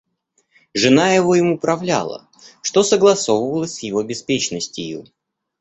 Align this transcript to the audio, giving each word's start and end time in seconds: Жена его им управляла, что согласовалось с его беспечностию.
Жена 0.73 1.13
его 1.13 1.35
им 1.35 1.51
управляла, 1.51 2.27
что 2.63 2.81
согласовалось 2.81 3.75
с 3.75 3.79
его 3.83 4.01
беспечностию. 4.01 5.05